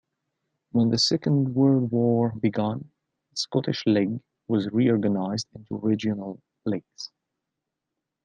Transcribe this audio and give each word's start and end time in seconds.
When 0.71 0.89
the 0.89 0.97
Second 0.97 1.53
World 1.53 1.91
War 1.91 2.31
began, 2.31 2.89
the 3.29 3.37
Scottish 3.37 3.83
League 3.85 4.19
was 4.47 4.67
reorganised 4.73 5.45
into 5.53 5.77
regional 5.77 6.41
leagues. 6.65 7.11